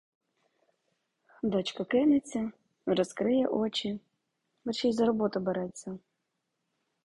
[1.43, 2.51] Дочка кинеться;
[2.85, 3.99] розкриває очі;
[4.65, 5.99] мерщій за роботу береться.